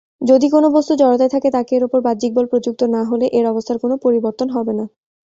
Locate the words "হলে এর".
3.09-3.45